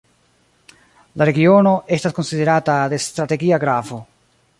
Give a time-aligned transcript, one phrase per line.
[1.21, 4.01] La regiono estas konsiderata de strategia gravo.